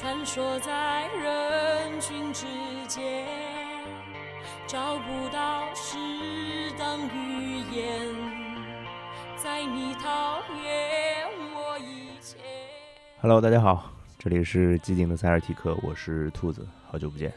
[0.00, 2.46] 穿梭在人群之
[2.88, 3.26] 间，
[4.66, 5.98] 找不到适
[6.78, 8.08] 当语言，
[9.36, 12.40] 在你讨厌我以前。
[13.20, 17.30] Hello，大家好，这里是寂静的塞尔提克，我是兔子，好久不见。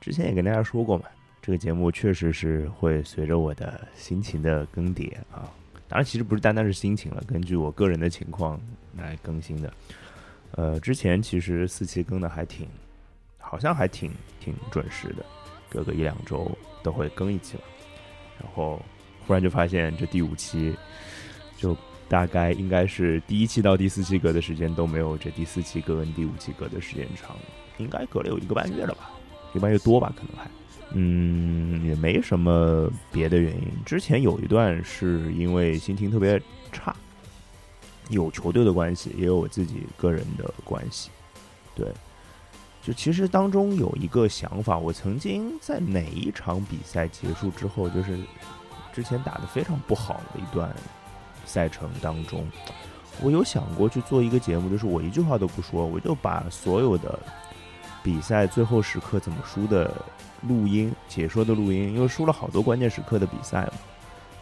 [0.00, 1.06] 之前也跟大家说过嘛，
[1.42, 5.50] 这个节目确实是会随着我的心情的更迭啊，
[5.88, 8.60] 当然其实不是单单是心情了，根据我个人的情况
[8.96, 9.72] 来更新的。
[10.52, 12.66] 呃，之前其实四期更的还挺，
[13.38, 15.24] 好像还挺挺准时的，
[15.68, 16.50] 隔个一两周
[16.82, 17.62] 都会更一期吧。
[18.40, 18.80] 然后
[19.26, 20.74] 忽然就发现这第五期
[21.56, 21.76] 就
[22.08, 27.36] 大概应该是第一期到第四期隔的时间都没有这第四期隔跟第五期隔的时间长，
[27.76, 29.10] 应该隔了有一个半月了吧，
[29.50, 30.50] 一个半月多吧，可能还，
[30.94, 33.68] 嗯，也没什么别的原因。
[33.84, 36.40] 之前有一段是因为心情特别
[36.72, 36.96] 差，
[38.08, 41.10] 有球队的关系，也有我自己个人的关系，
[41.74, 41.86] 对。
[42.80, 48.18] 就其实当中有一个想法，我曾经在哪一场比赛结束之后，就是
[48.94, 50.74] 之前打得非常不好的一段
[51.44, 52.48] 赛程当中，
[53.20, 57.18] 我有想过去做一个节目，就是我一句话都不说，我就把所有的
[58.02, 59.92] 比赛最后时刻怎么输的
[60.42, 63.72] 录音、解说的录音，因为输了好多关键时刻的比赛嘛，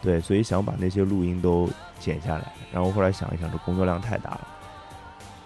[0.01, 2.53] 对，所以想把那些录音都剪下来。
[2.71, 4.47] 然后后来想一想，这工作量太大了，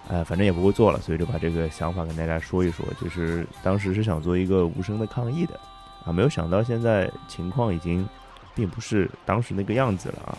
[0.09, 2.85] 呃，反正也不会做了，所以就把这个想法跟大家说一说。
[3.01, 5.59] 就是当时是想做一个无声的抗议的，
[6.05, 8.07] 啊，没有想到现在情况已经
[8.53, 10.37] 并不是当时那个样子了啊。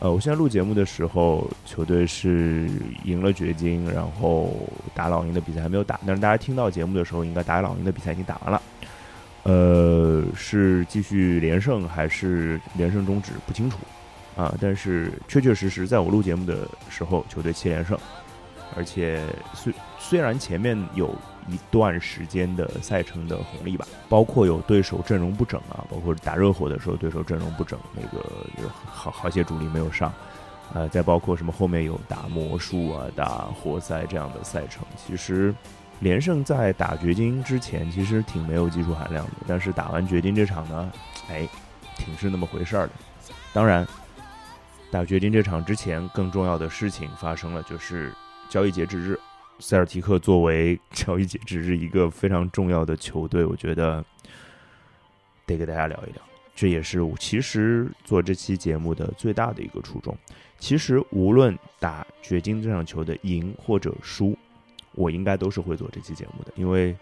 [0.00, 2.68] 呃，我现在录节目的时候，球队是
[3.04, 4.52] 赢了掘金，然后
[4.94, 8.60] 打老鹰的比赛还没有打，但是大家听到节目的时候，应该打老鹰的比赛已经打完了。
[9.44, 13.78] 呃，是继续连胜还是连胜终止不清楚
[14.36, 17.98] 啊，但是确确实实在我录节目的时候，球队七连胜，
[18.76, 19.20] 而且
[19.52, 21.14] 虽虽然前面有
[21.48, 28.24] 一段时间的赛程的红利吧，包括有对手阵容不整啊，包括打热火的时候对手阵容不整，那个
[28.62, 30.12] 有好好些主力没有上，
[30.72, 35.52] 呃，再包括什么后面有打魔术啊、打活塞这样的赛程，其实
[36.00, 40.92] 连胜在打掘金之前其实挺没有技术含量的，但是打完掘金这场呢，
[41.28, 41.48] 哎，
[41.96, 42.92] 挺是那么回事儿的。
[43.52, 43.86] 当然，
[44.90, 48.12] 打掘金这场之前更重要的事情发生了，就是
[48.48, 49.18] 交易截止日。
[49.58, 54.04] 塞尔提克作为交易截止日一个非常重要的球队，我觉得
[55.46, 56.22] 得给大家聊一聊。
[56.54, 60.16] 这也是我其实做这期节目的最大的一个初衷。
[60.58, 64.36] 其实无论打掘金这场球的赢或者输，
[64.94, 66.96] 我应该都是会做这期节目的，因为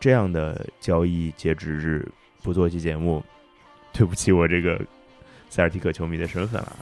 [0.00, 2.06] 这样的交易截止日
[2.42, 3.24] 不做期节目，
[3.92, 4.80] 对不起我这个
[5.50, 6.76] 塞尔提克球迷的身份了。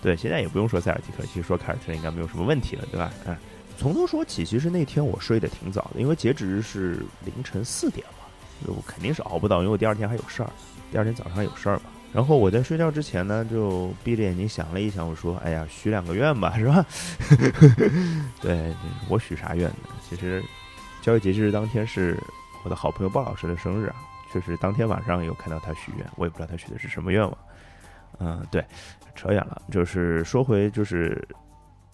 [0.00, 3.12] 对，现在也不用说塞尔提克，其实说凯尔特人应该没有什么问题了，对吧？
[3.26, 3.38] 啊。
[3.78, 8.26] 从头说起，其实那天我睡得挺早的，因为截止日是凌晨四点嘛，
[8.66, 10.50] 我肯定是熬不到，因为我第二天还有事儿，
[10.90, 11.84] 第二天早上还有事儿嘛。
[12.12, 16.84] 然后我在睡觉之前呢，就闭着眼睛想了一想，我说：“哎呀，许两个愿吧，是吧？”
[18.40, 18.74] 对
[19.08, 19.88] 我许啥愿呢？
[20.08, 20.42] 其实
[21.00, 22.18] 交易截止日当天是
[22.64, 23.96] 我的好朋友鲍老师的生日啊，
[24.32, 27.38] 确实当天晚上有看到他许愿，我也不知道他许的是什么愿望。
[28.18, 28.64] 嗯，对，
[29.14, 31.26] 扯远了，就是说回就是。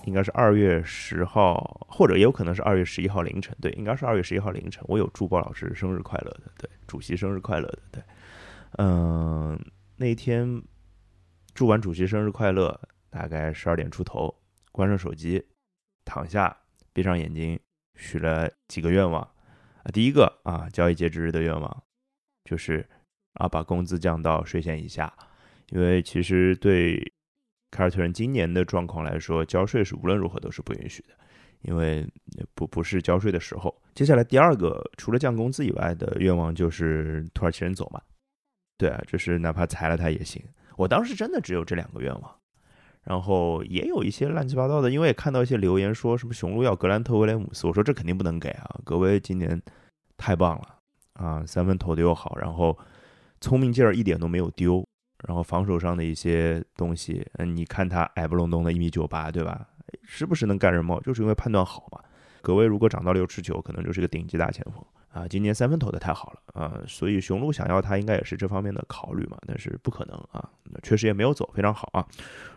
[0.04, 3.54] 应该是二月十号，或者也有可能是二月十一号凌晨。
[3.60, 4.82] 对，应该是二月十一号凌晨。
[4.86, 8.02] 我有祝鲍老师生日快乐的，对，主席生日快乐的，对，
[8.78, 9.58] 嗯，
[10.00, 10.62] 那天
[11.52, 14.32] 祝完主席生日快乐，大概十二点出头，
[14.70, 15.44] 关上手机，
[16.04, 16.56] 躺下，
[16.92, 17.58] 闭上眼睛，
[17.96, 19.20] 许了几个愿望
[19.82, 19.90] 啊。
[19.92, 21.82] 第一个啊，交易截止日的愿望
[22.44, 22.88] 就是
[23.34, 25.12] 啊，把工资降到税线以下，
[25.70, 27.12] 因为其实对。
[27.70, 31.08] 凯尔特人今年的状况来说，交税是无论如何都是不允许的，
[31.60, 32.10] 因为
[32.54, 33.82] 不不是交税的时候。
[33.94, 38.00] 接下来第二个，除了降工资以外的愿望就是土耳其人走嘛，
[38.78, 40.42] 对啊，就是哪怕裁了他也行。
[40.76, 42.34] 我当时真的只有这两个愿望，
[43.02, 49.60] 然后也有一些乱七八糟的，因为也看到一些留言说什么雄鹿要格兰特威廉姆斯，我说这肯定不能给啊，格威今年
[50.16, 50.76] 太棒了
[51.14, 52.78] 啊，三分投的又好，然后
[53.40, 54.82] 聪明劲儿一点都没有丢。
[55.26, 59.66] 然后防守上的一些东西，嗯，你看他矮不隆咚的一米九八，对吧？
[60.04, 62.00] 时不时能干人帽，就是因为判断好嘛。
[62.40, 64.74] 格威如果涨到六尺九，可能就是个顶级大前锋
[65.18, 65.28] 啊。
[65.28, 69.36] 今年三分投的太好了啊，所以雄鹿想要他，应该也是这方面的考虑嘛。
[69.46, 70.48] 但是不可能啊，
[70.82, 72.06] 确实也没有走，非常好啊。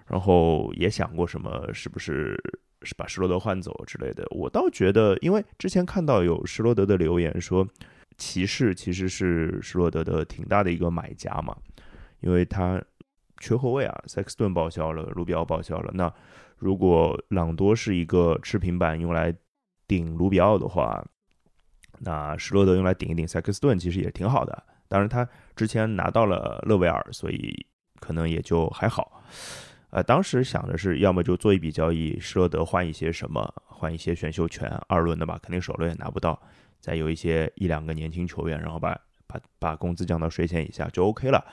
[0.07, 2.37] 然后也想过什么，是不是
[2.81, 4.25] 是把施罗德换走之类的？
[4.31, 7.67] 我倒觉得，因为之前看到有施罗德的留言说，
[8.17, 11.55] 骑士其实是施罗德的挺大的一个买家嘛。
[12.19, 12.79] 因为他
[13.39, 15.91] 缺后卫啊，塞克斯顿报销了，卢比奥报销了。
[15.95, 16.13] 那
[16.57, 19.33] 如果朗多是一个持平板用来
[19.87, 21.03] 顶卢比奥的话，
[22.03, 24.63] 那施罗德用来顶一顶塞克斯顿其实也挺好的。
[24.87, 27.65] 当然，他之前拿到了勒维尔，所以
[27.99, 29.23] 可能也就还好。
[29.91, 36.41] 呃，当时想的是，要么就做一笔交易，施罗德换一些什么，换一些选秀权，二轮的吧，肯定首轮也拿不到。
[36.79, 41.45] 再有一些一两个年轻球员，然后把把把工资降到税前以下就 OK 了。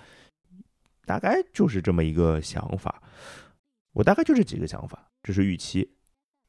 [1.04, 3.02] 大概就是这么一个想法。
[3.92, 5.96] 我大概就这几个想法，这是预期。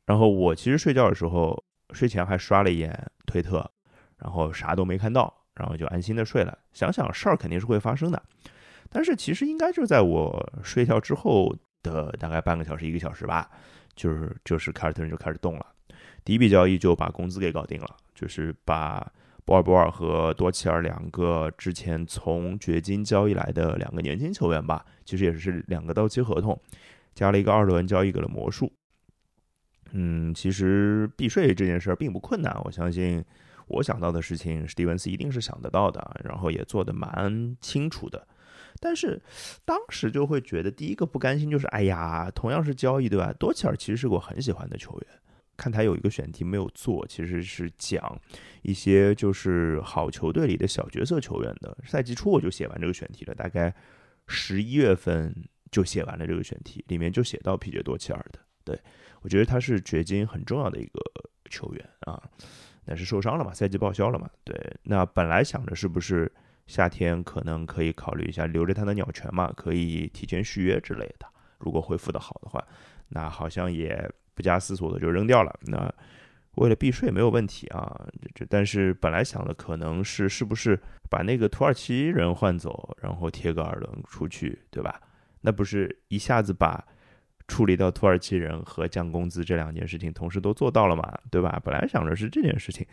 [0.06, 3.70] 然后我其实睡觉的时候，睡前还刷了一眼推特，
[4.22, 6.58] 然后啥都没看到，然后就安心的睡了。
[6.74, 8.22] 想想事儿肯定是会发生的，
[8.90, 13.50] 但是其实应该就在我睡觉之后的大概半个小时、一个小时吧，
[13.96, 15.66] 就是就是凯尔特人就开始动了。
[16.24, 19.12] 第一笔交易就把工资给搞定了，就是把
[19.46, 26.60] 博尔博尔和多奇尔两个之前从掘金交易来的两个年轻球员吧，其实也是两个到期合同。
[27.16, 28.72] 加了一个二轮交易给了魔术，
[29.92, 33.26] 嗯，其实避税这件事儿并不困难，我相信
[33.70, 38.28] 我想到的事情，史蒂文斯一定是想得到的，然后也做得蛮清楚的。
[38.80, 39.22] 但是
[39.66, 43.32] 当时就会觉得，第一个不甘心就是，哎呀，同样是交易，对吧？
[43.34, 45.20] 多切尔其实是我很喜欢的球员。
[45.56, 48.20] 看台有一个选题没有做，其实是讲
[48.62, 51.78] 一些就是好球队里的小角色球员的。
[51.86, 53.74] 赛季初我就写完这个选题了，大概
[54.28, 55.34] 十一月份。
[55.72, 58.40] 就写完了这个选题，里面就写到皮杰多切尔的。
[58.64, 58.76] 对
[59.22, 61.00] 我觉得他是掘金很重要的一个
[61.48, 62.20] 球员啊，
[62.90, 64.28] 但是受伤了嘛，赛季报销了嘛。
[64.44, 66.32] 对，那本来想着是不是
[66.66, 71.28] 夏天可能可以考虑一下留着他的鸟权嘛，可以提前续约之类的。
[71.60, 72.66] 如果恢复的好的话，
[73.10, 75.56] 那好像也不加思索的就扔掉了。
[75.62, 75.94] 那
[76.56, 80.80] 为了避税没有问题啊，这这但是本来想的可能是是不是
[81.12, 85.00] 把那个土耳其人换走，然后贴个二轮出去，对吧？
[85.42, 86.84] 那不是一下子把
[87.50, 91.14] 处理到土耳其人和降工资这两件事情同时都做到了嘛？
[91.30, 91.60] 对吧？
[91.66, 92.88] 本来想着是这件事情，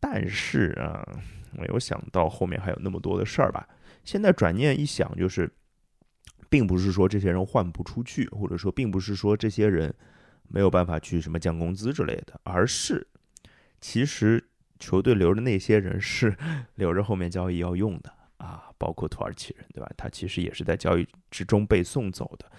[0.00, 1.06] 但是啊，
[1.52, 3.68] 没有想到后面还有那么多的事儿吧？
[4.02, 5.48] 现在转念一想，就是
[6.48, 9.94] 并不是说这些人换不出去，或者说并不是说这些人
[10.48, 13.06] 没有办法去什么降工资之类的，而是
[13.80, 14.42] 其实
[14.78, 16.34] 球队留着那些人是
[16.74, 18.12] 留着后面交易要用的。
[18.38, 19.92] 啊，包括土耳其人，对吧？
[19.98, 22.50] 他其实也是在交易之中被送走的，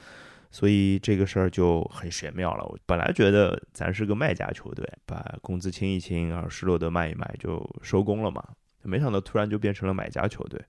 [0.51, 2.63] 所以这个事儿就很玄妙了。
[2.65, 8.43] 我本来觉得咱是个卖家球队，把工资清一清，然后施罗德卖一卖就收工了嘛，
[8.83, 10.61] 没想到突然就变成了买家球队。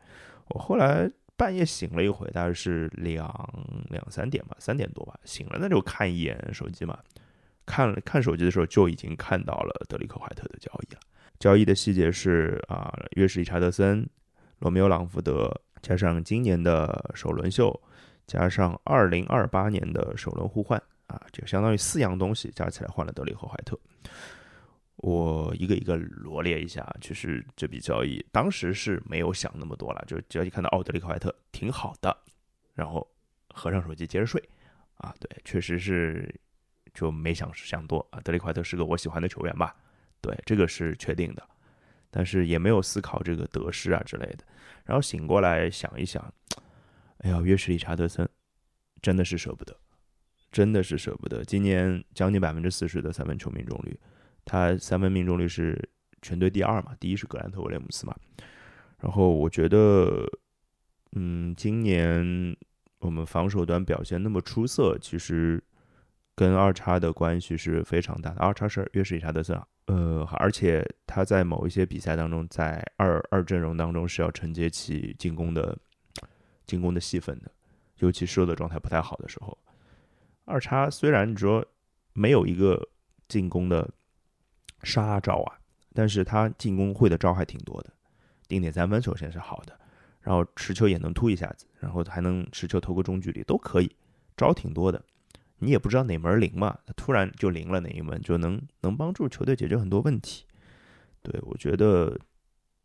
[0.49, 3.29] 我后来半夜醒了一回，大概是两
[3.91, 6.99] 两三点吧，三点多吧，醒了那就看一眼手机嘛，
[7.67, 11.01] 看了看手机的时候就已经看到了德里克怀特的交易了。
[11.41, 14.09] 交易的细节是啊，约什理查德森。
[14.61, 17.83] 罗密欧·朗福德加上今年的首轮秀，
[18.33, 23.79] 加上二零二八年的首轮互换啊，就相当于四样东西加起来换了德里和怀特。
[24.97, 32.17] 我一个一个罗列一下，其实这笔交易当时是没有想那么多了，就交易看到哦，德里克怀特挺好的，
[32.73, 33.07] 然后
[33.51, 34.43] 合上手机接着睡
[34.95, 35.15] 啊。
[35.21, 36.35] 对，确实是
[36.95, 38.19] 就没想想多啊。
[38.25, 39.77] 德里克怀特是个我喜欢的球员吧？
[40.23, 41.47] 对，这个是确定的。
[42.11, 44.45] 但是也没有思考这个得失啊之类的，
[44.85, 46.33] 然后醒过来想一想，
[47.23, 48.29] 哎呀，约什理查德森
[49.01, 49.77] 真的是舍不得，
[50.51, 51.45] 真的是舍不得。
[51.45, 53.99] 今年将近百分之四十的三分球命中率，
[54.45, 55.89] 他三分命中率是
[56.21, 58.15] 全队第二嘛，第一是格兰特威廉姆斯嘛。
[59.01, 60.25] 然后我觉得，
[61.13, 62.57] 嗯，今年
[62.99, 65.63] 我们防守端表现那么出色，其实
[66.37, 68.41] 跟二叉的关系是非常大的。
[68.41, 69.67] 二叉是约什理查德森啊。
[69.87, 75.77] 呃，而且他在某一些比赛当中，在二二阵容当中是要承接起进攻的
[76.73, 77.51] 进攻的戏份的，
[77.99, 79.59] 尤其是的状态不太好的时候。
[80.47, 81.63] 二叉虽然你说
[82.15, 82.89] 没有一个
[83.29, 83.87] 进攻的
[84.83, 85.59] 杀招啊，
[85.93, 87.93] 但是他进攻会的招还挺多的，
[88.49, 89.79] 定点三分首先是好的，
[90.23, 93.95] 然后持球也能突一下子，然后还能持球投个中距离都可以，
[94.35, 95.05] 招挺多的。
[95.59, 100.47] 你也不知道哪门灵嘛，他突然就灵了哪一门，就能能帮助球队解决很多问题。
[101.23, 102.19] 对我觉得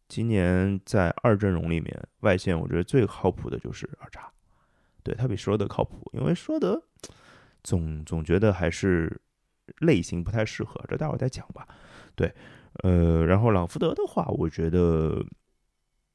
[0.07, 4.31] 今年在二阵容里面，外线我觉得最靠谱的就是二叉，
[5.03, 6.81] 对他比施罗德靠谱，因为施罗德
[7.63, 9.21] 总总觉得还是
[9.79, 11.67] 类型不太适合，这待会儿再讲吧。
[12.15, 12.33] 对，
[12.83, 15.25] 呃，然后朗福德的话，我觉得，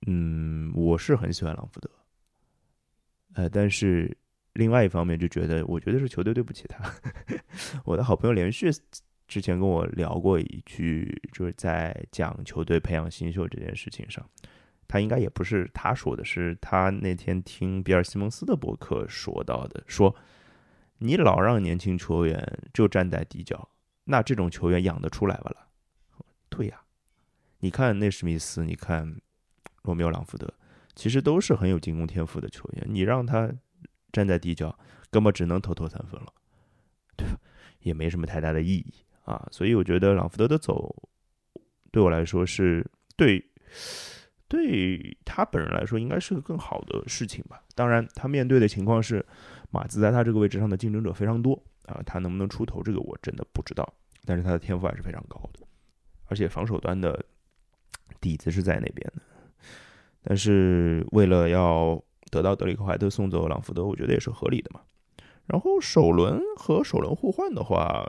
[0.07, 1.91] 嗯，我是很喜欢朗福德，
[3.35, 4.17] 呃，但是。
[4.55, 6.85] 另外一方面就觉得，我觉得是球队对不起他。
[7.87, 8.71] 我的好朋友连续
[9.29, 14.29] 之前跟我聊过一句，就是在讲球队培养新秀这件事情上，
[14.87, 20.15] 他应该也不是他说的，是他那天听比尔·西蒙斯的博客说到的，说
[20.99, 23.69] 你老让年轻球员就站在底角，
[24.05, 25.69] 那这种球员养得出来吧了
[26.51, 26.83] 对呀，
[27.61, 29.17] 你看内史密斯，你看
[29.83, 30.53] 罗密欧朗福德，
[30.95, 32.87] 其实都是很有进攻天赋的球员。
[32.87, 33.51] 你让他
[34.13, 34.79] 站在底角，
[35.11, 36.35] 根本只能投投三分了，
[37.17, 37.39] 对吧？
[37.81, 39.47] 也没什么太大的意义啊。
[39.51, 40.95] 所以我觉得朗福德的走，
[41.91, 42.87] 对我来说是
[43.17, 43.45] 对。
[44.49, 47.63] 对他本人来说，应该是个更好的事情吧。
[47.75, 49.25] 当然，他面对的情况是，
[49.71, 51.55] 马兹在他这个位置上的竞争者非常多
[51.87, 52.03] 啊。
[52.05, 53.95] 他能不能出头，这个我真的不知道。
[54.27, 55.61] 但是他的天赋还是非常高的，
[56.27, 57.25] 而且防守端的
[58.21, 59.23] 底子是在那边的。
[60.23, 61.99] 但是为了要
[62.31, 64.83] 得到德里克怀特送走朗福德，我觉得也是合理的嘛。
[65.47, 68.07] 然后首轮和首轮互换的话。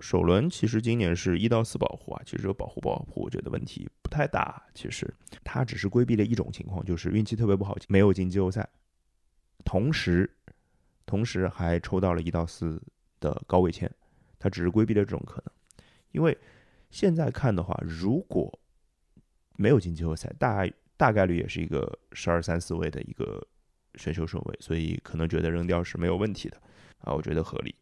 [0.00, 4.62] 首轮其实今年是一到四保护啊，其实保护不保护，我觉得问题不太大。
[4.74, 5.12] 其实
[5.44, 8.68] 他只是规避了一种情况，就是运气特别不好，没有进季后赛。
[9.64, 10.28] 同时，
[11.06, 12.82] 同时还抽到了一到四
[13.20, 13.90] 的高位签，
[14.38, 15.86] 他只是规避了这种可能。
[16.10, 16.36] 因为
[16.90, 18.52] 现在看的话，如果
[19.56, 23.46] 没有进季后赛，大大概率也是一个十二三四位的一个
[23.94, 26.60] 选秀顺位，所以可能觉得扔掉是没有问题的
[26.98, 27.74] 啊，我觉得合理。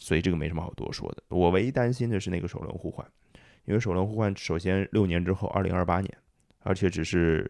[0.00, 1.22] 所以这个没什么好多说的。
[1.28, 3.06] 我唯一担心的是那个首轮互换，
[3.66, 6.18] 因为首轮互换首先六年之后，二零二八年，
[6.60, 7.48] 而且只是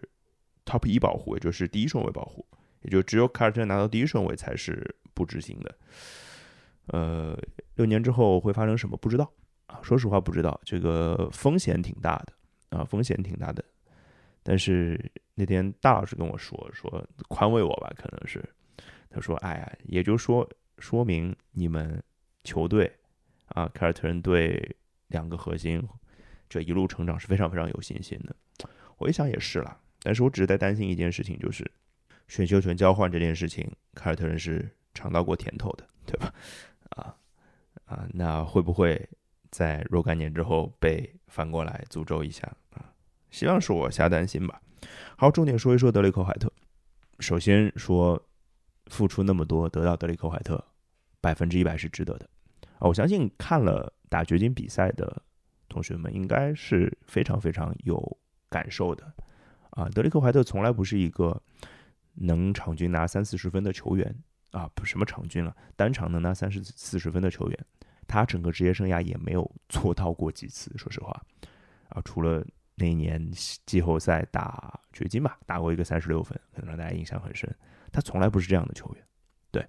[0.66, 2.44] top 一保护，也就是第一顺位保护，
[2.82, 5.74] 也就只有卡尔特拿到第一顺位才是不执行的。
[6.86, 7.38] 呃，
[7.76, 8.96] 六年之后会发生什么？
[8.96, 9.32] 不知道
[9.66, 10.60] 啊，说实话不知道。
[10.64, 13.64] 这个风险挺大的啊，风险挺大的。
[14.42, 15.00] 但是
[15.34, 18.42] 那天大老师跟我说，说宽慰我吧，可能是
[19.08, 22.02] 他说，哎呀，也就说说明你们。
[22.42, 22.90] 球队
[23.48, 24.76] 啊，凯尔特人对
[25.08, 25.82] 两个核心
[26.48, 28.34] 这一路成长是非常非常有信心的。
[28.96, 31.70] 我一想也是啦，但是我只是在担心一件事情，就是
[32.28, 36.32] 选秀权交换这件事情，凯尔特人是尝到过甜头的，对吧？
[36.90, 37.16] 啊
[37.84, 39.08] 啊，那会不会
[39.50, 42.92] 在若干年之后被反过来诅咒一下啊？
[43.30, 44.60] 希望是我瞎担心吧。
[45.16, 46.50] 好，重点说一说德雷克怀特。
[47.18, 48.26] 首先说，
[48.86, 50.64] 付出那么多得到德雷克怀特。
[51.22, 52.29] 百分之一百是值得的
[52.80, 52.88] 啊！
[52.88, 55.22] 我相信看了打掘金比赛的
[55.68, 58.18] 同学们应该是非常非常有
[58.48, 59.12] 感受的
[59.70, 59.88] 啊！
[59.90, 61.40] 德里克怀特从来不是一个
[62.14, 64.14] 能场均拿三四十分的球员
[64.50, 67.66] 啊，不什么场均了，单场能拿三十四十分的球员，
[68.08, 71.12] 他整个职业生涯也没有做到过几次，说实话
[71.90, 72.44] 啊，除了
[72.74, 73.30] 那一年
[73.64, 77.48] 季后赛打掘金吧，打过一个三十六分，可能让大家印象很深，
[77.92, 79.04] 他从来不是这样的球员，
[79.52, 79.64] 对。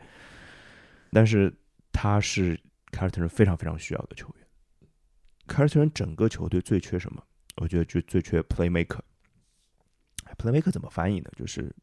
[1.12, 1.54] 但是
[1.92, 2.60] 他是
[2.92, 4.48] 凯尔特人非常非常需要的球员。
[5.48, 7.24] 凯尔特人整个球队最缺什么？
[7.58, 9.00] 我觉得就最缺 playmaker。
[10.38, 11.30] playmaker 怎么翻译呢？
[11.36, 11.74] 就是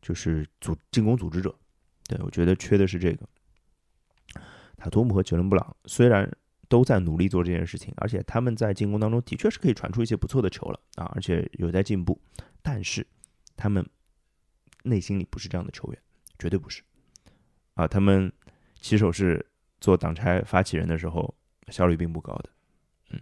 [0.00, 1.54] 就是组进攻组织者。
[2.04, 3.28] 对我觉得缺的是这个。
[4.76, 6.28] 塔图姆和杰伦布朗虽然
[6.68, 12.20] 都在努力做这件事情，而且他们在进攻当中的确是可以传出一些不错的球了啊，而且有在进步。
[12.62, 13.06] 但是
[13.56, 13.86] 他们
[14.82, 16.02] 内心里不是这样的球员，
[16.38, 16.82] 绝对不是。
[17.74, 18.32] 啊，他们
[18.80, 19.44] 起手是
[19.82, 21.34] 做挡拆发起人的时候
[21.66, 22.50] 效率并不高的，
[23.10, 23.20] 嗯，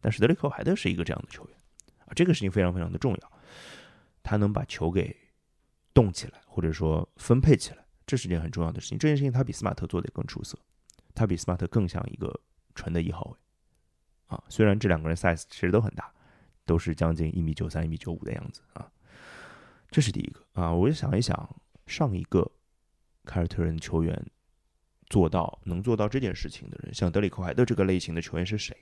[0.00, 1.58] 但是德里克怀特是一个这样的球员
[2.06, 3.32] 啊，这个事情非常非常的重要，
[4.22, 5.14] 他能把球给
[5.92, 8.96] 动起来，或者说分配起来，这是件很重要的事情。
[8.96, 10.56] 这件事情他比斯马特做的更出色，
[11.12, 12.32] 他比斯马特更像一个
[12.76, 13.38] 纯的一号位
[14.28, 16.08] 啊，虽然这两个人 size 其实都很大，
[16.64, 18.88] 都是将近一米九三、一米九五的样子啊，
[19.90, 22.48] 这是第一个啊，我就想一想上一个。
[23.28, 24.24] 凯尔特人球员
[25.08, 28.76] 做到能做到这件事情的人，像德里克怀特这个类型的球员是谁？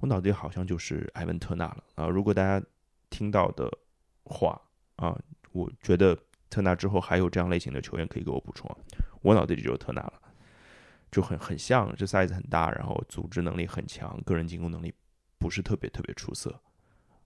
[0.00, 2.08] 我脑子里好像就是埃文特纳了啊！
[2.08, 2.64] 如果大家
[3.08, 3.70] 听到的
[4.24, 4.60] 话
[4.96, 5.18] 啊，
[5.52, 6.18] 我觉得
[6.50, 8.70] 特纳之后还有这样类型的球员可以给我补充。
[9.22, 10.20] 我脑子里就是特纳了，
[11.10, 14.92] 就很很像，这 size 很大，然后组织能力很强，个人进攻能力
[15.38, 16.60] 不是特别特别出色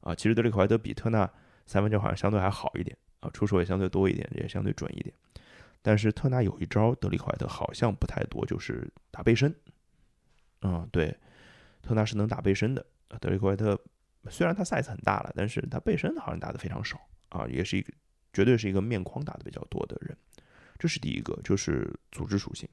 [0.03, 0.15] 啊。
[0.15, 1.29] 其实德里克怀特比特纳
[1.67, 5.13] 三分球好像相对还好一点啊，出手也相对多一点，也相对准一点。
[5.81, 9.55] 但是特纳有一招，德里克怀特好像不太多，就是打背身。
[10.63, 11.17] 嗯，对，
[11.81, 12.85] 特纳是能打背身的。
[13.21, 13.81] 德里克怀特
[14.29, 17.93] 虽然他 size 很大了，但是他背身好像打的非常少啊，也是一个
[18.33, 20.17] 绝对是一个面框打的比较多的人。
[20.79, 22.69] 这是第一个，就是组织属性。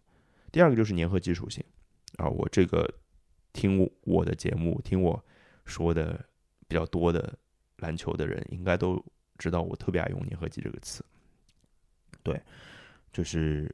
[0.51, 1.63] 第二个就是粘合剂属性
[2.17, 2.91] 啊，我这个
[3.53, 5.23] 听我的节目听我
[5.65, 6.19] 说的
[6.67, 7.37] 比较多的
[7.77, 9.01] 篮球的人，应该都
[9.37, 11.05] 知道我特别爱用粘合剂这个词。
[12.23, 12.41] 对。
[13.15, 13.73] 就是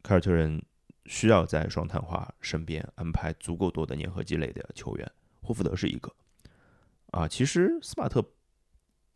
[0.00, 0.64] 凯尔特人
[1.06, 5.12] 需要在双探花身边安排足够多的粘合积累的球员，
[5.42, 6.14] 霍福德是一个
[7.10, 7.26] 啊。
[7.26, 8.24] 其实斯马特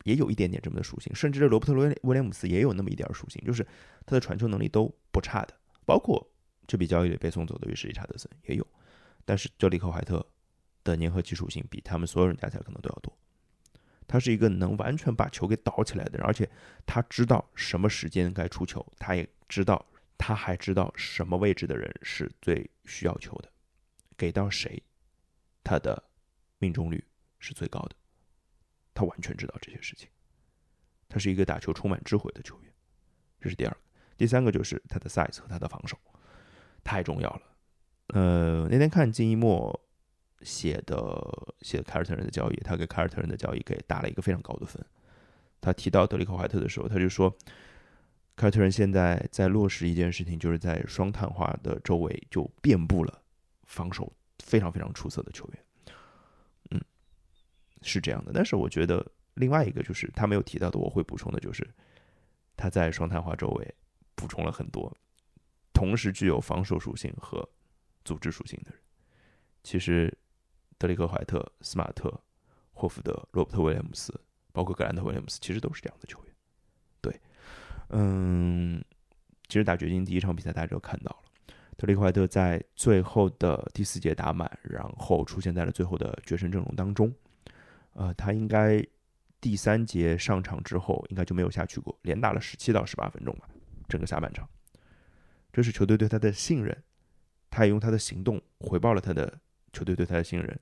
[0.03, 3.65] 也有一点点这么的属性，甚至罗伯特威威廉姆斯也有那么一点属性，就是
[4.05, 5.55] 他的传球能力都不差的。
[5.85, 6.29] 包括
[6.67, 8.67] 这笔交易里被送走的约什理查德森也有，
[9.23, 10.27] 但是这里克怀特
[10.83, 13.17] 的粘合技属性比他们所有人加起来可能都要多。
[14.07, 16.49] 他是一个能完全把球给倒起来的人，而且
[16.85, 19.83] 他知道什么时间该出球，他也知道，
[20.17, 23.49] 他还知道什么位置的人是最需要球的，
[24.15, 24.81] 给到谁，
[25.63, 26.03] 他的
[26.59, 27.03] 命中率
[27.39, 27.95] 是最高的。
[28.93, 30.07] 他完全知道这些事情。
[31.09, 32.71] 他是一个打球充满智慧的球员，
[33.41, 33.77] 这是第二个。
[34.17, 35.97] 第三个就是他的 size 和他的防守
[36.83, 37.41] 太重要了。
[38.09, 39.81] 呃，那天看金一墨。
[40.45, 40.95] 写的
[41.61, 44.81] 写凯尔特人的交易，他给凯尔特人的交易给打了一个非常高的分。
[45.59, 47.35] 他提到德里克怀特的时候，他就说，
[48.35, 53.21] 凯尔特人现在在落实一件事情，就是在双碳化的周围就遍布了
[53.63, 55.63] 防守非常非常出色的球员。
[56.69, 56.81] 嗯，
[57.81, 58.31] 是这样的。
[58.31, 61.67] 但是我觉得另外一个就是他没有提到的，我会补充的就是
[62.55, 63.75] 他在双碳化周围
[64.13, 64.95] 补充了很多
[65.73, 67.49] 同时具有防守属性和
[68.03, 68.79] 组织属性的人。
[69.63, 70.15] 其实。
[70.77, 72.13] 德里克·怀特、斯马特、
[72.73, 74.13] 霍福德、罗伯特·威廉姆斯，
[74.51, 76.33] 包括格兰特·威廉姆斯，其实都是这样的球员。
[76.99, 77.21] 对，
[77.89, 78.83] 嗯，
[79.47, 81.17] 其实打掘金第一场比赛大家都看到了，
[81.77, 87.13] 德里克·怀特在最后的第四节打满，然后出现在了最后的决胜阵容当中。
[87.93, 88.85] 呃，他应该
[89.39, 93.47] 第三节上场之后，应该就没有下去过，连打了十七到十八分钟吧，
[93.87, 94.45] 整个下半场。
[95.53, 96.83] 这是球队对他的信任，
[97.49, 99.39] 他也用他的行动回报了他的。
[99.75, 100.59] 球队对他的信任，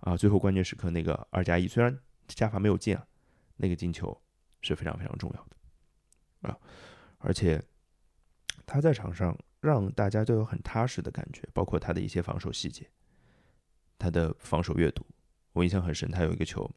[0.00, 3.04] 啊，最后关键时刻那个二加一，虽然加罚没有进啊，
[3.56, 4.16] 那个进球
[4.60, 6.56] 是非常非常重要的，啊，
[7.18, 7.60] 而且
[8.64, 12.88] 他在场上让大家都有很踏实的感觉，包括他的一些防守细节，
[13.98, 15.04] 他的防守阅读，
[15.52, 16.08] 我印象很深。
[16.08, 16.70] 他有一个球，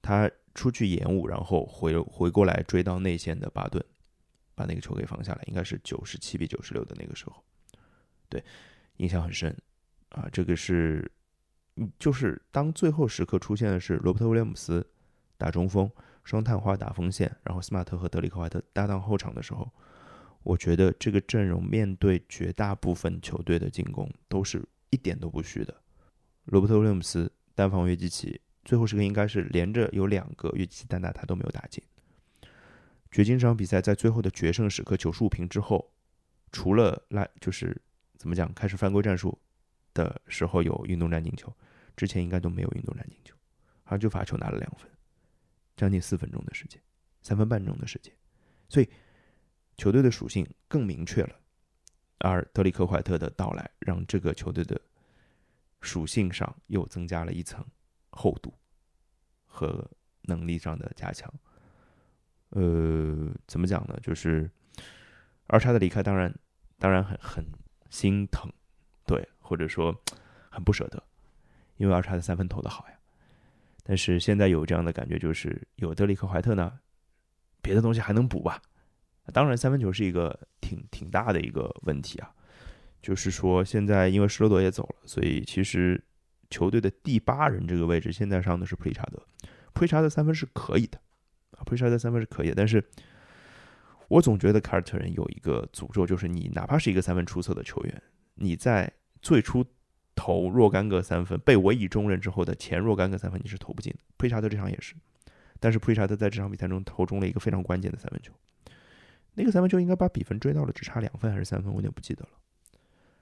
[0.00, 3.84] 他出去延误，然后回回过来追到内线的巴顿，
[4.54, 7.44] 把那个球给防下来，应该是九十七比九十六的那个时候，
[8.30, 8.42] 对，
[8.96, 9.54] 印象很深。
[10.16, 11.12] 啊，这个是，
[11.76, 14.84] 嗯就是当最后时刻出现的是罗伯特威廉姆斯
[15.36, 15.90] 打中锋，
[16.24, 19.70] 双探花打锋线，然后斯马特和德里克怀特搭档后场的时候，
[20.42, 25.76] 我觉得这个阵容面对绝大部分球队的进攻都是一点都不虚的。
[26.46, 31.84] 罗伯特威廉姆斯单防约基奇，最后时刻应该是连着有两个约基奇单打他都没有打进。
[33.10, 35.90] 掘金这场比赛在最后的决胜时刻九十五平之后，
[36.52, 37.78] 除了来就是
[38.16, 39.38] 怎么讲开始犯规战术。
[39.96, 41.50] 的时候有运动战进球，
[41.96, 43.34] 之前应该都没有运动战进球，
[43.82, 44.90] 好像就罚球拿了两分，
[45.74, 46.78] 将近四分钟的时间，
[47.22, 48.14] 三分半钟的时间，
[48.68, 48.88] 所以
[49.78, 51.34] 球队的属性更明确了。
[52.18, 54.78] 而德里克怀特的到来，让这个球队的
[55.80, 57.64] 属性上又增加了一层
[58.10, 58.54] 厚度
[59.46, 59.90] 和
[60.22, 61.32] 能力上的加强。
[62.50, 63.98] 呃，怎么讲呢？
[64.02, 64.50] 就是
[65.46, 66.34] 二叉的离开，当然
[66.78, 67.44] 当然很很
[67.90, 68.52] 心疼。
[69.46, 69.94] 或者说
[70.50, 71.02] 很不舍得，
[71.76, 72.94] 因为二叉的三分投的好呀。
[73.84, 76.80] 但是现在有这样的感觉，就是有德里克怀特呢，
[77.62, 78.60] 别的东西还能补吧。
[79.32, 82.32] 当然，三分球是一个挺挺大的一个问题啊。
[83.02, 86.02] 就是说，现在因为施罗德也走了，所以其实
[86.50, 89.22] 球队的第八人这个位置现在上的是普利查德。
[89.72, 90.98] 普利查德三分是可以的
[91.52, 92.54] 啊，普利查德三分是可以的。
[92.56, 92.82] 但是
[94.08, 98.02] 我总觉得凯尔特人有一个诅咒，就是你哪怕是一个三分出色的球员。
[98.34, 98.92] 你在
[99.26, 99.66] 最初
[100.14, 103.98] 投若干个三分，被委以重任之后的前若干个三分，你是投不进的。
[104.16, 104.94] 普利查德这场也是，
[105.58, 108.32] 但是普利查德在这场比赛中投中了一个非常关键的三分球，
[109.34, 112.30] 那个三分球应该把比分追到了只差两分还是三分，我有点不记得了。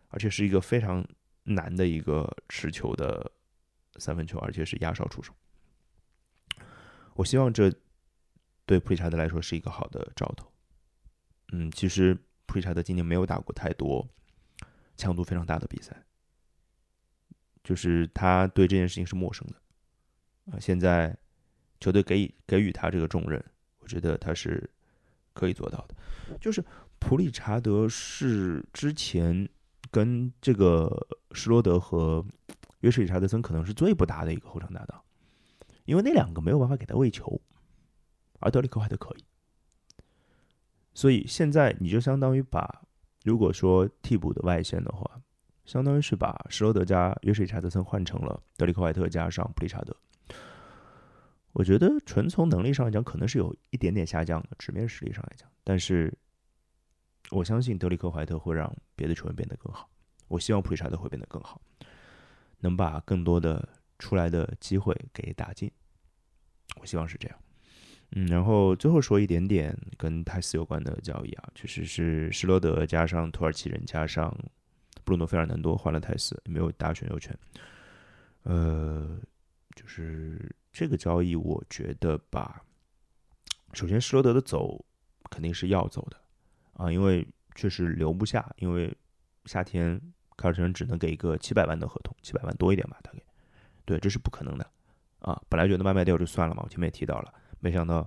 [0.08, 1.02] 而且是一个非常
[1.44, 3.32] 难的一个持球的
[3.96, 5.32] 三分球，而且是压哨出手。
[7.14, 7.72] 我希望这
[8.66, 10.52] 对普利查德来说是一个好的兆头。
[11.52, 12.14] 嗯，其实
[12.44, 14.06] 普利查德今年没有打过太多。
[14.96, 16.04] 强度非常大的比赛，
[17.64, 20.60] 就是他对这件事情是陌生的啊。
[20.60, 21.16] 现在
[21.80, 23.44] 球队给予给予他这个重任，
[23.78, 24.70] 我觉得他是
[25.32, 25.94] 可以做到的。
[26.40, 26.64] 就是
[27.00, 29.48] 普里查德是之前
[29.90, 30.88] 跟这个
[31.32, 32.24] 施罗德和
[32.80, 35.02] 约什里查德森可能是最不搭的一个后场搭档，
[35.86, 37.40] 因为那两个没有办法给他喂球，
[38.38, 39.24] 而德里克怀特可以，
[40.94, 42.83] 所以现在你就相当于把。
[43.24, 45.20] 如果说替补的外线的话，
[45.64, 49.96] 相当于是把施罗德加约什里查德森换成了德里克怀特加上普利查德。
[51.52, 55.48] 我觉得纯从能力上来讲，可能是有一点点下降的，纸面实力上来讲。
[55.64, 56.12] 但是
[57.30, 59.88] 我相信德里克怀特会让别的球员变得更好。
[60.28, 61.58] 我希望普利查德会变得更好，
[62.58, 63.66] 能把更多的
[63.98, 65.70] 出来的机会给打进。
[66.80, 67.38] 我希望是这样。
[68.16, 74.32] 嗯，然后最后说一点点跟泰斯有关的交易啊，确实是施罗德加上土耳其人加上
[75.04, 77.36] 布鲁诺费尔南多换了泰斯，没有打选优权。
[78.44, 79.18] 呃，
[79.74, 82.62] 就是这个交易，我觉得吧，
[83.72, 84.84] 首先施罗德的走
[85.30, 86.16] 肯定是要走的
[86.74, 88.96] 啊，因为确实留不下，因为
[89.46, 90.00] 夏天
[90.36, 93.18] 凯尔特人只能给一个七百万的合同，七百万多一点吧，大概，
[93.84, 94.70] 对，这是不可能的
[95.18, 95.42] 啊。
[95.48, 98.06] 本来觉得卖卖掉就算了嘛，我前面也提到了，没想到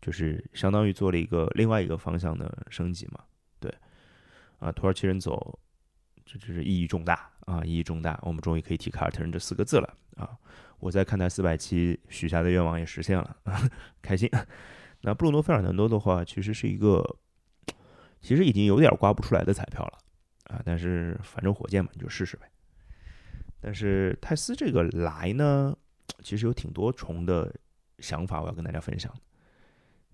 [0.00, 3.20] 就是相当于做了一个另外一个方向的升级嘛，
[3.60, 3.70] 对，
[4.58, 5.58] 啊，土耳其人走，
[6.24, 10.30] 这这是意义重大啊，意义重大，我们终于可以提卡尔特人这四个字了啊。
[10.78, 13.36] 我在看台四百七许下的愿望也实现了，
[14.00, 14.26] 开心。
[15.02, 17.04] 那布鲁诺费尔南多的话，其实是一个，
[18.22, 19.98] 其实已经有点刮不出来的彩票了
[20.44, 20.62] 啊。
[20.64, 22.50] 但是反正火箭嘛，你就试试呗。
[23.60, 25.76] 但是泰斯这个来呢，
[26.22, 27.54] 其实有挺多重的
[28.02, 29.10] 想法，我要跟大家分享。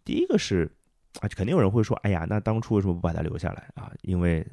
[0.04, 0.70] 第一个是
[1.20, 3.92] 啊，肯定有人会说，哎呀，那当初为什么不把他留下来啊？
[4.02, 4.46] 因为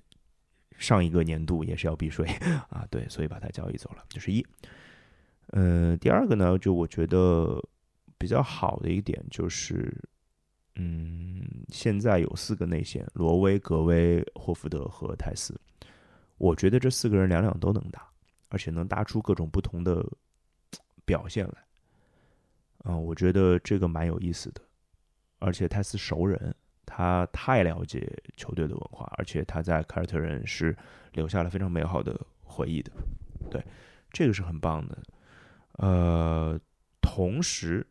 [0.77, 2.25] 上一个年度也是要避税
[2.69, 4.45] 啊，对，所以把他交易走了，这是一。
[5.49, 7.61] 呃，第二个呢，就我觉得
[8.17, 9.95] 比较好的一点就是，
[10.75, 15.53] 嗯，现在有四个内线：罗威、格威、霍福德和泰斯。
[16.37, 18.09] 我觉得这四个人两两都能打，
[18.49, 20.05] 而且能打出各种不同的
[21.05, 21.64] 表现来。
[22.85, 24.61] 嗯，我觉得这个蛮有意思的。
[25.39, 30.75] 而且泰斯熟人，他太了解球队的文化，而且他在凯尔特人是
[31.13, 32.91] 留下了非常美好的回忆的。
[33.51, 33.63] 对，
[34.11, 34.97] 这个是很棒的。
[35.73, 36.59] 呃，
[37.01, 37.85] 同时，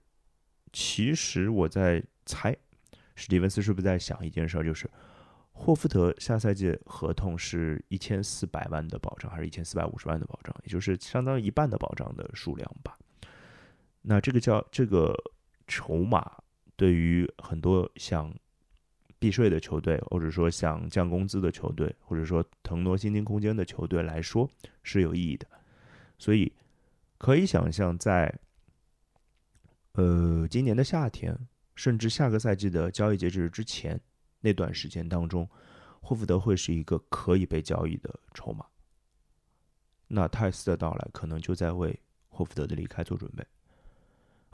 [0.72, 2.56] 其实我在猜，
[3.14, 4.90] 史蒂文斯是不是在想一件事儿，就是
[5.52, 12.96] 霍福德下赛季合同是一千四百万的保障，还是一千四百五十万的保障，也就是相当于一半的保障的数量吧？
[14.06, 15.14] 那这个叫这个
[15.66, 16.38] 筹码，
[16.76, 18.32] 对于很多想
[19.18, 24.48] 避税的球队，或者说想降工资的球队，或者说腾挪薪金空间的球队来说
[24.82, 25.46] 是有意义的，
[26.18, 26.52] 所以。
[27.16, 28.38] 可以想象，在
[29.92, 31.34] 呃今年的夏天，
[31.74, 33.98] 甚至下个赛季的交易截止日之前
[34.40, 35.48] 那段时间当中，
[36.02, 38.66] 霍福德会是一个可以被交易的筹码。
[40.08, 43.46] 那泰斯的到来可能就在为霍福德的离开做准备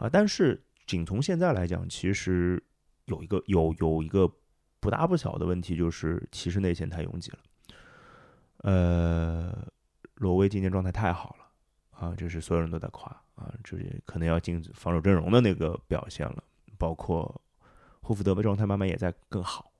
[0.00, 0.08] 啊！
[0.10, 2.60] 但是仅从现在来讲，其实
[3.04, 4.26] 有一个有有一个
[4.80, 7.38] 不大不小的问题，就是骑士内线太拥挤了。
[8.62, 9.68] 呃，
[10.14, 11.46] 罗威今年状态太好了。
[11.90, 16.42] 啊，这是所有人都在夸啊，这可能要进防守阵容的那个表现了。
[16.78, 17.42] 包括
[18.00, 19.70] 霍福德的状态慢慢也在更好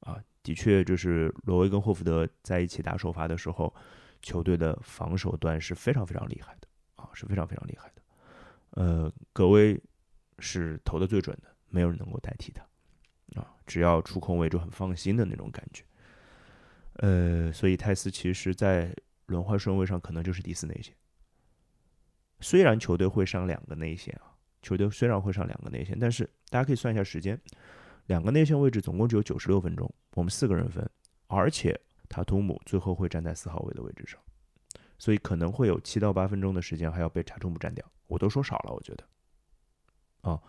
[0.00, 3.74] 啊，的确就是罗威跟霍福德在一起打首发的时候，
[4.20, 7.99] 球队的防守端是非常非常厉害的啊，是非常非常厉害的。
[8.70, 9.80] 呃，格威
[10.38, 12.62] 是投的最准的，没有人能够代替他
[13.40, 15.84] 啊，只要出空位就很放心的那种感觉。
[16.94, 18.94] 呃，所以泰斯其实，在
[19.26, 20.94] 轮换顺位上可能就是第四内线。
[22.40, 27.40] 虽然球队会上两个内线啊，球队虽然会上两个内线，但是大家可以算一下时间，
[28.06, 30.88] 两个内线位置总共只有九十六分钟，我们四个人分，
[31.26, 31.78] 而且
[32.08, 34.18] 塔图姆最后会站在四号位的位置上，
[34.98, 39.04] 所以可能会有七到八分钟的时间还要被查图姆占掉，我都说少了，我觉得，
[40.28, 40.42] 啊，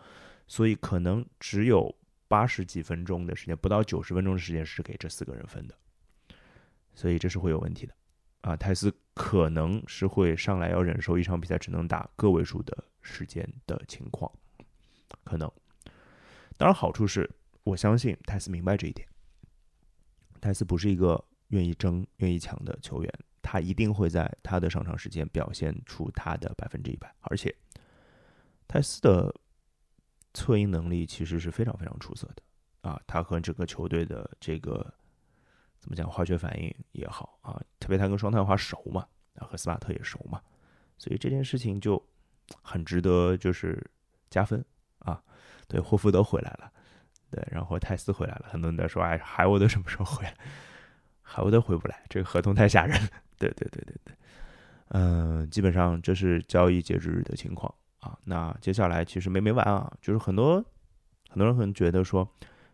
[0.48, 1.94] 所以可能只有
[2.26, 5.74] 八十几分钟的时间，不到九十分钟的时间是给这四个人分的，
[6.92, 7.94] 所以这是会有问题的。
[8.40, 14.28] 啊，泰斯可能是会上来要忍受一场比赛只能打个位数的时间的情况，
[15.22, 15.48] 可能。
[16.56, 17.30] 当然，好处是
[17.62, 19.06] 我相信泰斯明白这一点。
[20.40, 27.14] 泰斯不是一个愿意争、愿意抢的球员，他一定会在他的上场时间表现出他的百分之一百。
[27.22, 27.54] 而且，
[28.68, 29.34] 泰斯的
[30.32, 34.94] 策应能力其实是非常非常出色的啊，他和整个球队的这个。
[35.82, 36.08] 怎么讲？
[36.08, 40.40] 化学反应也好啊，特别他跟双探花熟嘛，啊和斯马特也熟嘛，
[40.96, 42.00] 所以这件事情就
[42.62, 43.84] 很值得就是
[44.30, 44.64] 加分
[45.00, 45.20] 啊。
[45.66, 46.72] 对，霍福德回来了，
[47.32, 50.36] 对，然后泰斯回来了，很多人在说，哎，海沃德什么时候回来？
[51.20, 52.96] 海沃德回不来，这个合同太吓人。
[53.50, 54.14] 对对对对对，
[54.88, 58.18] 嗯，基本上这是交易截止日的情况啊。
[58.24, 60.64] 那接下来其实没没完啊，就是很多
[61.28, 62.28] 很多人可能觉得说。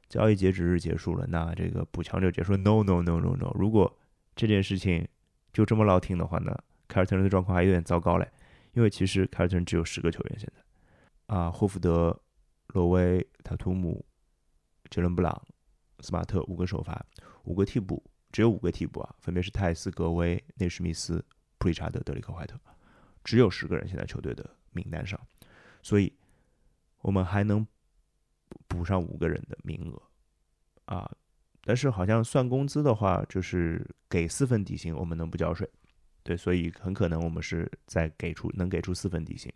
[0.08, 3.94] 交易截止日结束了，那这个补强就结束 no no no no no，如果
[4.34, 5.06] 这件事情
[5.52, 8.26] 就这么老听的话呢，凯尔特人的状况还有点糟糕嘞，
[8.72, 12.18] 因为其实凯尔特人只有十个球员现在，啊，霍福德、
[12.68, 14.02] 罗威、塔图姆、
[14.88, 15.42] 杰伦布朗、
[16.00, 17.04] 斯马特五个首发，
[17.44, 21.24] 五个替补，只有五个替补啊，分别是泰斯、格威、内史密斯、
[21.58, 22.58] 普里查德、德里克怀特，
[23.24, 25.20] 只有十个人现在球队的名单上，
[25.82, 26.12] 所以
[27.00, 27.66] 我们还能。
[28.66, 30.02] 补上五个人的名额，
[30.86, 31.10] 啊，
[31.62, 35.68] 但是好像算工资的话，就是给四份底薪，我们能不交税，
[36.22, 39.52] 对，所以很可能我们是在给出能给出四份底薪。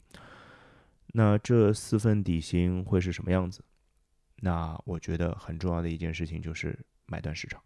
[1.06, 3.64] 那这四份底薪会是什么样子？
[4.36, 7.62] 那我觉得很重要的一件事情就是买断市场。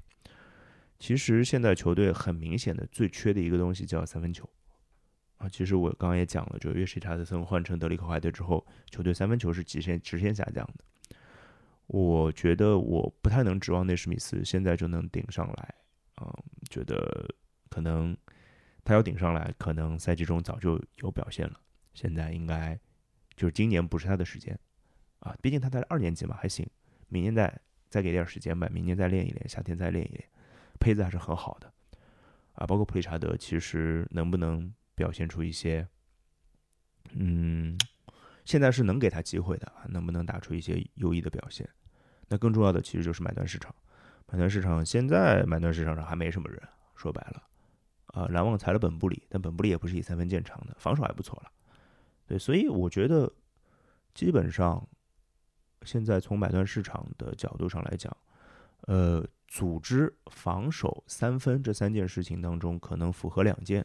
[0.99, 4.49] 其实现在球队很明显的最缺的一个东西叫三分球
[5.39, 5.49] 啊。
[5.49, 11.17] 其实我刚刚也讲了，就约什查德森换成德里克怀特之后，球队三分球是直线直线下降的。
[11.87, 15.75] 我觉得我不太能指望内史密斯现在就能顶上来，
[16.21, 16.33] 嗯，
[16.69, 17.33] 觉得
[17.69, 18.17] 可能
[18.83, 21.61] 他要顶上来，可能赛季中早就有表现了。
[21.95, 22.77] 现在应该
[23.37, 24.59] 就是今年不是他的时间
[25.21, 26.69] 啊，毕竟他才二年级嘛，还行。
[27.09, 30.29] 明年再再给点时间吧，明年再练一练，夏天再练一练，
[30.77, 31.73] 配置还是很好的
[32.53, 32.67] 啊。
[32.67, 35.87] 包括普利查德，其实能不能表现出一些，
[37.13, 37.77] 嗯。
[38.45, 41.69] 现在是能给他机会的，能不能打出一些优异的表现？
[42.29, 43.75] 那更重要的其实就是买断市场。
[44.29, 46.63] 买断市场现在买断市场上还没什么人，
[46.95, 47.43] 说白了，
[48.07, 51.51] 啊，篮网裁了本布里，但本布里也不是以三分见长的，防守还不错了。
[52.25, 53.29] 对，所以我觉得
[54.15, 54.89] 基本上
[55.83, 58.17] 现在从买断市场的角度上来讲，
[58.83, 63.85] 呃，组织、防守、三分这三件事情当中，可能符合两件，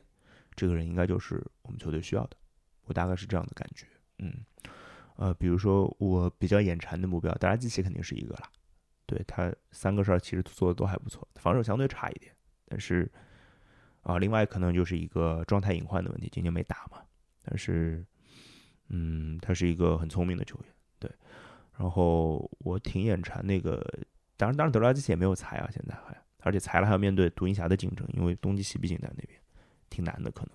[0.56, 2.38] 这个人应该就是我们球队需要的。
[2.86, 3.86] 我大概是这样的感觉。
[4.20, 4.34] 嗯，
[5.16, 8.50] 呃，比如说我比较眼馋的目标，大家机器肯定是一个啦。
[9.06, 12.34] 对他三个事儿其实做的都还不错，防守相对差一点，
[12.66, 13.12] 但是
[14.04, 17.02] 啊，另外可能就是一个状态隐患的问题，今年没打嘛。
[17.44, 18.06] 但是，
[18.90, 21.12] 嗯，他是一个很聪明的球员，对。
[21.78, 23.84] 然后我挺眼馋那个，
[24.42, 29.40] 当然，当然德拉基奇也没有裁啊，现在还，而且裁了还要面对独行侠的竞争，因为东契奇毕竟在那边，
[29.88, 30.52] 挺难的可能。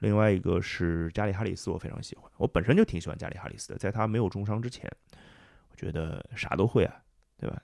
[0.00, 2.30] 另外一个是加里哈里斯，我非常喜欢。
[2.36, 4.86] 我本身就挺喜欢加里哈里斯的，在他没有重伤之前，
[5.70, 7.02] 我觉得啥都会啊，
[7.38, 7.62] 对吧？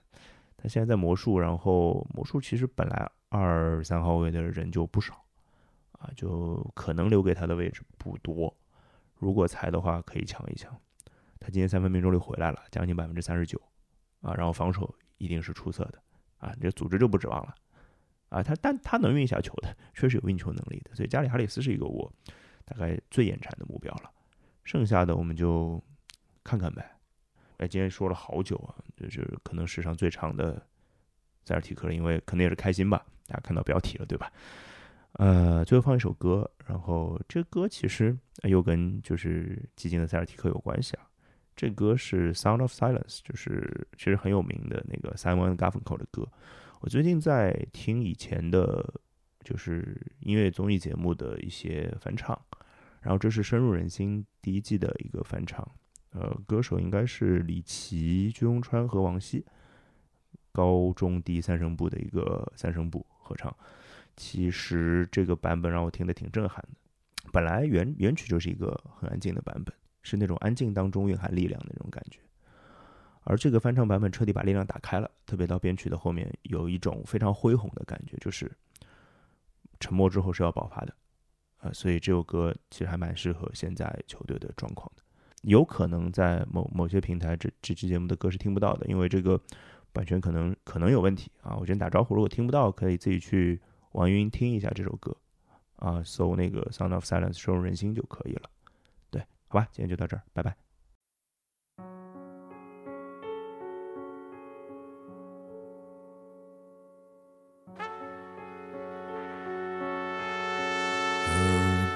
[0.57, 5.23] 他现在在魔术，然后魔术其实本来二三号位的人就不少
[5.91, 8.51] 啊，就可能留给他的位置不多。
[9.19, 10.75] 如果裁的话，可以抢一抢。
[11.39, 13.61] 他今天三分命中率回来了，将近百分之三十九
[14.21, 14.91] 啊，然后防守
[15.21, 16.01] 一定是出色的
[16.39, 17.53] 啊，这组织就不指望了。
[18.29, 22.11] 啊，他但他能运下球的，确实有运球能力的，所以加里哈里斯是一个我
[22.65, 24.09] 大概最眼馋的目标了。
[24.63, 25.81] 剩下的我们就
[26.43, 26.89] 看看呗。
[27.57, 30.65] 哎，今天说了好久啊，就是可能史上最长的
[31.43, 34.31] 塞尔提克了，因为可能也是开心吧，大家看到标题了对吧？
[35.19, 41.03] 呃，最后放一首歌，然后这歌其实又跟就是激进的塞尔提克有关系啊。
[41.61, 46.27] 这歌是《Sound of Silence》，就是其实很有名的那个 Simon Garfunkel 的歌。
[46.79, 48.83] 我最近在听以前的，
[49.43, 52.35] 就是音乐综艺节目的一些翻唱，
[53.01, 55.63] 然后这是深入人心第一季的一个翻唱，
[56.13, 59.45] 呃，歌手应该是李琦、鞠庸川和王晰，
[60.51, 63.55] 高中低三声部的一个三声部合唱。
[64.17, 69.71] 其实这个版本让我听得挺震撼的，本来原原曲就是一个很安静的版本，
[70.01, 72.19] 是那种安静当中蕴含力量的那种感觉。
[73.23, 78.51] 而这个翻唱版本彻底把力量打开了，特别到编曲的后面，有一种非常恢宏的感觉，就是
[79.79, 80.93] 沉默之后是要爆发的，
[81.57, 85.03] 啊，所以这首歌其实还蛮适合现在球队的状况的。
[85.43, 89.39] 有可能在某某些平台，这这期节目的歌是听不到的，因为这个
[89.93, 91.55] 版权可能可能有问题啊。
[91.55, 93.61] 我先打招呼，如果听不到，可以自己去
[93.91, 95.15] 网易云听一下这首歌，
[95.75, 98.49] 啊，搜那个《Sound of Silence》收入人心就可以了。
[99.50, 100.56] 对，好吧，今天就到这儿，拜拜。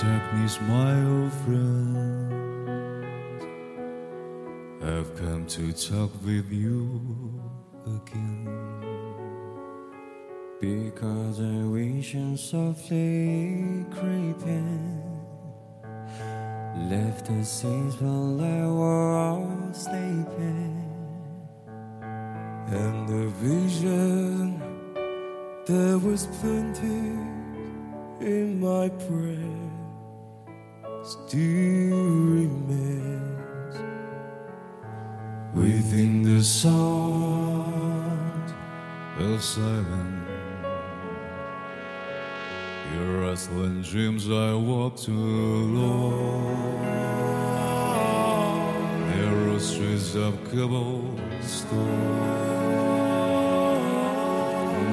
[0.01, 2.33] darkness, my old friend.
[4.83, 6.88] I've come to talk with you
[7.85, 8.49] again.
[10.59, 15.03] Because a vision softly creeping
[16.76, 20.82] left the scenes while I was sleeping.
[22.68, 24.60] And the vision
[25.66, 27.18] that was planted
[28.20, 29.66] in my prayer
[31.04, 32.04] still
[32.40, 33.76] remains
[35.54, 37.74] within the sound
[39.20, 40.14] of silence.
[42.95, 46.81] Your rustling dreams, I walked along
[49.10, 51.12] narrow streets of cobblestone.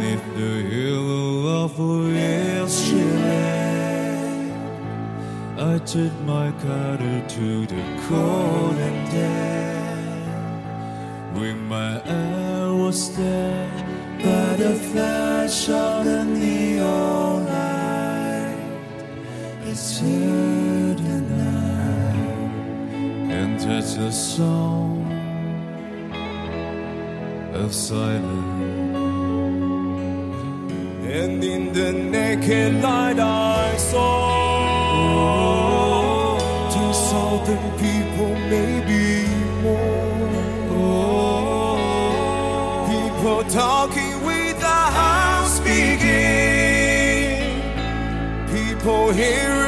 [0.00, 1.78] Neath the yellow of
[2.12, 3.62] yesterday
[5.56, 10.02] I took my cutter to the cold and dead.
[11.38, 12.02] When my
[12.92, 13.86] was stared
[14.18, 17.41] by the flash of the neon
[19.74, 22.14] it's here tonight,
[23.32, 25.10] and it's a song
[27.54, 28.20] of silence.
[31.10, 34.28] And in the naked light, I saw
[36.34, 36.38] oh,
[36.74, 39.26] two southern people, maybe
[39.62, 40.28] more.
[40.76, 41.76] Oh,
[42.90, 46.02] people talking without speaking,
[48.52, 49.61] people hearing.